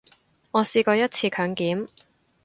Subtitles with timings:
[0.49, 1.87] 我試過一次強檢